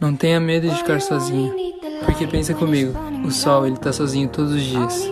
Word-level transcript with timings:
Não 0.00 0.16
tenha 0.16 0.40
medo 0.40 0.66
de 0.66 0.74
ficar 0.76 0.98
sozinho, 1.02 1.54
porque 2.06 2.26
pensa 2.26 2.54
comigo, 2.54 2.98
o 3.22 3.30
sol 3.30 3.66
ele 3.66 3.76
tá 3.76 3.92
sozinho 3.92 4.30
todos 4.30 4.52
os 4.54 4.62
dias, 4.62 5.04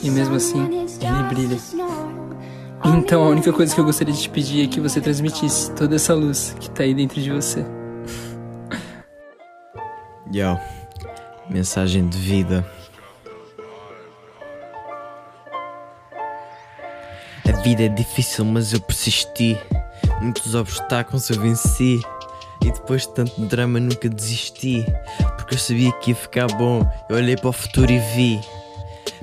e 0.00 0.08
mesmo 0.08 0.36
assim 0.36 0.86
ele 1.00 1.22
brilha. 1.28 1.58
Então 2.84 3.24
a 3.24 3.28
única 3.28 3.52
coisa 3.52 3.74
que 3.74 3.80
eu 3.80 3.84
gostaria 3.84 4.14
de 4.14 4.22
te 4.22 4.30
pedir 4.30 4.64
é 4.64 4.68
que 4.68 4.78
você 4.78 5.00
transmitisse 5.00 5.72
toda 5.72 5.96
essa 5.96 6.14
luz 6.14 6.54
que 6.60 6.70
tá 6.70 6.84
aí 6.84 6.94
dentro 6.94 7.20
de 7.20 7.32
você. 7.32 7.66
Yo, 10.32 10.56
mensagem 11.50 12.06
de 12.06 12.16
vida. 12.16 12.64
A 17.48 17.52
vida 17.62 17.82
é 17.82 17.88
difícil, 17.88 18.44
mas 18.44 18.72
eu 18.72 18.80
persisti. 18.80 19.58
Muitos 20.20 20.54
obstáculos 20.54 21.28
eu 21.30 21.40
venci. 21.40 22.00
E 22.66 22.72
depois 22.72 23.02
de 23.02 23.14
tanto 23.14 23.40
drama 23.42 23.78
nunca 23.78 24.08
desisti. 24.08 24.84
Porque 25.36 25.54
eu 25.54 25.58
sabia 25.58 25.92
que 25.92 26.10
ia 26.10 26.16
ficar 26.16 26.48
bom. 26.48 26.84
Eu 27.08 27.14
olhei 27.14 27.36
para 27.36 27.50
o 27.50 27.52
futuro 27.52 27.92
e 27.92 27.98
vi. 28.16 28.40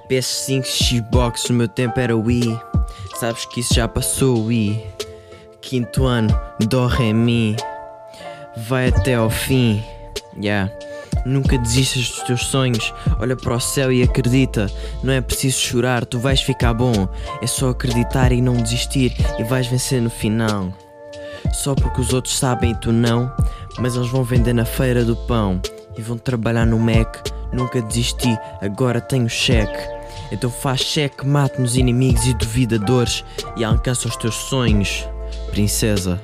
PS5, 0.09 0.63
Xbox, 0.63 1.49
no 1.49 1.55
meu 1.57 1.67
tempo 1.67 1.99
era 1.99 2.15
Wii. 2.15 2.57
Sabes 3.19 3.45
que 3.45 3.59
isso 3.59 3.73
já 3.73 3.85
passou, 3.85 4.45
Wii. 4.45 4.87
Quinto 5.61 6.05
ano, 6.05 6.33
Dó, 6.69 6.87
Ré, 6.87 7.11
Mi. 7.11 7.57
Vai 8.55 8.87
até 8.87 9.15
ao 9.15 9.29
fim. 9.29 9.83
Yeah. 10.41 10.71
Nunca 11.25 11.57
desistas 11.57 12.07
dos 12.07 12.21
teus 12.23 12.45
sonhos. 12.45 12.93
Olha 13.19 13.35
para 13.35 13.55
o 13.55 13.59
céu 13.59 13.91
e 13.91 14.03
acredita. 14.03 14.71
Não 15.03 15.11
é 15.11 15.19
preciso 15.19 15.59
chorar, 15.59 16.05
tu 16.05 16.17
vais 16.17 16.41
ficar 16.41 16.73
bom. 16.73 17.09
É 17.41 17.47
só 17.47 17.71
acreditar 17.71 18.31
e 18.31 18.41
não 18.41 18.55
desistir 18.55 19.13
e 19.37 19.43
vais 19.43 19.67
vencer 19.67 20.01
no 20.01 20.09
final. 20.09 20.71
Só 21.53 21.75
porque 21.75 22.01
os 22.01 22.11
outros 22.11 22.37
sabem 22.37 22.71
e 22.71 22.75
tu 22.75 22.91
não. 22.91 23.31
Mas 23.79 23.95
eles 23.95 24.09
vão 24.09 24.23
vender 24.23 24.53
na 24.53 24.65
feira 24.65 25.05
do 25.05 25.15
pão 25.15 25.61
e 25.97 26.01
vão 26.01 26.17
trabalhar 26.17 26.65
no 26.65 26.79
Mac. 26.79 27.27
Nunca 27.53 27.81
desisti, 27.81 28.37
agora 28.61 28.99
tenho 28.99 29.29
cheque. 29.29 29.93
Então 30.31 30.49
faz 30.49 30.81
cheque, 30.81 31.25
mate 31.25 31.61
nos 31.61 31.77
inimigos 31.77 32.25
e 32.25 32.33
duvidadores 32.33 33.23
e 33.55 33.63
alcança 33.63 34.07
os 34.07 34.15
teus 34.15 34.35
sonhos, 34.35 35.07
princesa. 35.51 36.19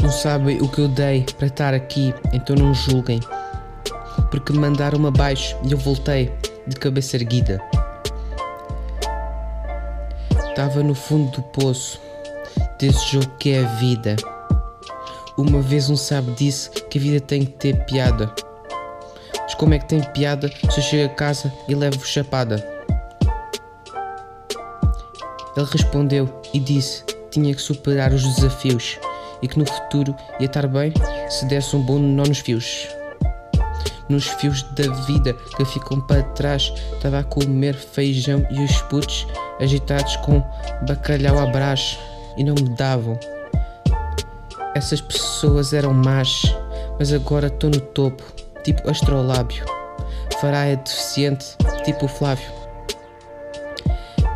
Não 0.00 0.10
sabem 0.10 0.62
o 0.62 0.68
que 0.68 0.80
eu 0.80 0.88
dei 0.88 1.26
para 1.36 1.48
estar 1.48 1.74
aqui, 1.74 2.14
então 2.32 2.56
não 2.56 2.72
julguem. 2.72 3.20
Porque 4.30 4.52
me 4.52 4.58
mandaram 4.58 5.06
abaixo 5.06 5.56
e 5.64 5.72
eu 5.72 5.78
voltei 5.78 6.32
de 6.66 6.76
cabeça 6.76 7.16
erguida. 7.16 7.60
Estava 10.58 10.82
no 10.82 10.92
fundo 10.92 11.30
do 11.30 11.40
poço 11.40 12.00
desse 12.80 13.12
jogo 13.12 13.30
que 13.38 13.50
é 13.50 13.64
a 13.64 13.68
vida. 13.76 14.16
Uma 15.36 15.62
vez 15.62 15.88
um 15.88 15.94
sábio 15.94 16.34
disse 16.34 16.68
que 16.68 16.98
a 16.98 17.00
vida 17.00 17.20
tem 17.20 17.44
que 17.44 17.52
ter 17.52 17.84
piada. 17.84 18.34
Mas 19.40 19.54
como 19.54 19.74
é 19.74 19.78
que 19.78 19.86
tem 19.86 20.02
piada 20.12 20.50
se 20.68 20.80
eu 20.80 20.82
chego 20.82 21.12
a 21.12 21.14
casa 21.14 21.52
e 21.68 21.76
levo 21.76 22.04
chapada? 22.04 22.56
Ele 25.56 25.66
respondeu 25.70 26.28
e 26.52 26.58
disse 26.58 27.04
que 27.04 27.14
tinha 27.30 27.54
que 27.54 27.62
superar 27.62 28.12
os 28.12 28.24
desafios 28.24 28.98
e 29.40 29.46
que 29.46 29.60
no 29.60 29.64
futuro 29.64 30.12
ia 30.40 30.46
estar 30.46 30.66
bem 30.66 30.92
se 31.30 31.46
desse 31.46 31.76
um 31.76 31.82
bom 31.82 32.00
nó 32.00 32.24
nos 32.24 32.40
fios. 32.40 32.97
Nos 34.08 34.26
fios 34.26 34.62
da 34.74 34.90
vida 35.04 35.34
que 35.56 35.64
ficam 35.64 36.00
para 36.00 36.22
trás, 36.22 36.72
estava 36.94 37.18
a 37.20 37.24
comer 37.24 37.74
feijão 37.74 38.46
e 38.50 38.62
os 38.62 38.80
putos 38.82 39.26
agitados 39.60 40.16
com 40.16 40.42
bacalhau 40.86 41.38
à 41.38 41.46
brás 41.46 41.98
e 42.36 42.44
não 42.44 42.54
me 42.54 42.68
davam. 42.70 43.18
Essas 44.74 45.00
pessoas 45.00 45.72
eram 45.72 45.92
más, 45.92 46.42
mas 46.98 47.12
agora 47.12 47.48
estou 47.48 47.70
no 47.70 47.80
topo, 47.80 48.22
tipo 48.62 48.88
astrolábio. 48.88 49.64
Fará 50.40 50.66
é 50.66 50.76
deficiente, 50.76 51.56
tipo 51.84 52.06
Flávio. 52.06 52.48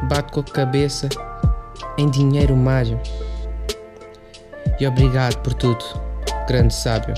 Bato 0.09 0.33
com 0.33 0.41
a 0.41 0.55
cabeça 0.55 1.09
em 1.97 2.11
dinheiro 2.11 2.57
mário. 2.57 3.01
E 4.81 4.87
obrigado 4.87 5.37
por 5.43 5.55
tudo, 5.55 5.85
grande 6.49 6.75
sábio. 6.75 7.15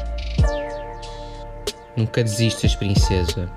Nunca 1.97 2.23
desistas, 2.23 2.75
princesa. 2.75 3.49